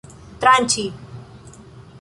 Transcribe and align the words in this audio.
tranĉi 0.43 0.87